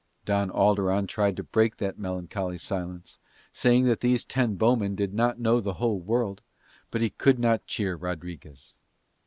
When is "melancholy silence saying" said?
1.99-3.85